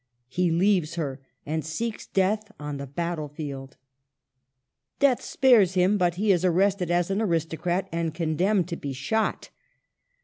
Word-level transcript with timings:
He 0.29 0.49
leaves 0.49 0.95
her, 0.95 1.19
and 1.45 1.63
seeks 1.63 2.07
death 2.07 2.51
on 2.59 2.77
the 2.77 2.87
battle 2.87 3.27
field. 3.27 3.77
Death 4.97 5.21
spares 5.21 5.75
him, 5.75 5.99
but 5.99 6.15
he 6.15 6.31
is 6.31 6.43
arrested 6.43 6.89
as 6.89 7.11
an 7.11 7.21
aristocrat 7.21 7.87
and 7.91 8.11
condemned 8.11 8.67
to 8.69 8.75
be 8.75 8.93
shot. 8.93 9.51